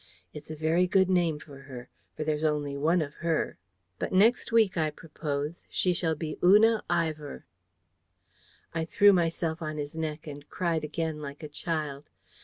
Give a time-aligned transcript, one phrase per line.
[0.33, 3.59] It's a very good name for her: for there's only one of her.
[3.99, 7.45] But next week, I propose, she shall be Una Ivor."
[8.73, 12.09] I threw myself on his neck, and cried again like a child.